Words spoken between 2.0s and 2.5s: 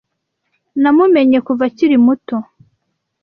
muto.